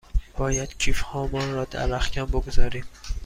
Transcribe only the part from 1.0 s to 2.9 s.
هامان را در رختکن بگذاریم.